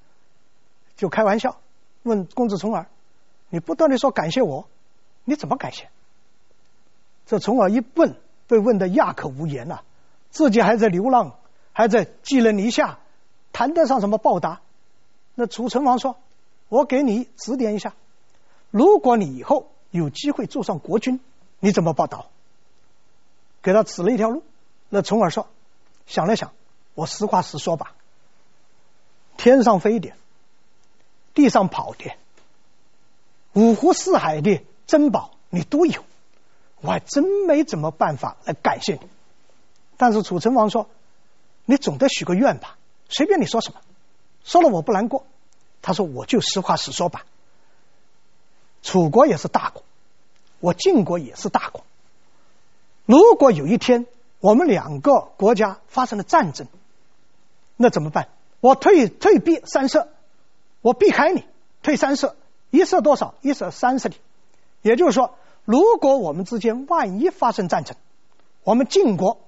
[0.96, 1.60] 就开玩笑
[2.04, 2.86] 问公子重耳
[3.50, 4.68] ：“你不断的说感谢我，
[5.24, 5.90] 你怎么感谢？”
[7.26, 8.14] 这重耳一问，
[8.46, 9.82] 被问的哑口无言呐、啊，
[10.30, 11.36] 自己还在流浪，
[11.72, 12.98] 还在寄人篱下，
[13.52, 14.60] 谈得上什么报答？
[15.34, 16.16] 那楚成王说
[16.68, 17.94] ：“我给你指点一下，
[18.70, 21.18] 如果你以后有机会做上国君，
[21.58, 22.26] 你怎么报答？”
[23.62, 24.42] 给他指了一条路。
[24.90, 25.48] 那重耳说
[26.06, 26.52] ：“想了想，
[26.94, 27.94] 我实话实说吧。
[29.38, 30.12] 天上飞的，
[31.34, 32.12] 地上跑的，
[33.52, 36.04] 五湖四海的珍宝，你都有。”
[36.80, 39.00] 我还真没怎么办法来感谢你，
[39.96, 40.86] 但是楚成王说
[41.64, 42.76] ：“你总得许个愿吧，
[43.08, 43.80] 随便你说什么，
[44.44, 45.24] 说了我不难过。”
[45.80, 47.24] 他说：“我就实话实说吧。
[48.82, 49.82] 楚国也是大国，
[50.60, 51.84] 我晋国也是大国。
[53.06, 54.06] 如果有一天
[54.40, 56.66] 我们两个国家发生了战争，
[57.78, 58.28] 那怎么办？
[58.60, 60.08] 我退退避三舍，
[60.84, 61.46] 我避开你，
[61.82, 62.36] 退三舍，
[62.68, 63.32] 一舍多少？
[63.40, 64.16] 一舍三十里，
[64.82, 65.34] 也就是说。”
[65.66, 67.96] 如果我们之间万一发生战争，
[68.64, 69.40] 我们晋国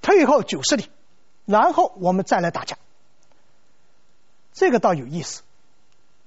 [0.00, 0.88] 退后九十里，
[1.44, 2.78] 然后我们再来打架，
[4.54, 5.42] 这个倒有意思。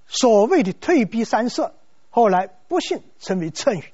[0.07, 1.73] 所谓的退避三舍，
[2.11, 3.91] 后来不幸成为谶语。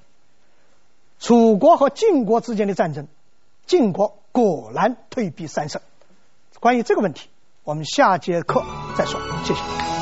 [1.22, 3.08] 楚国和晋国之间的战争，
[3.66, 5.82] 晋国果然退避三舍。
[6.60, 7.30] 关于这个问题，
[7.64, 8.66] 我们下节课
[8.98, 9.18] 再说。
[9.46, 9.93] 谢谢。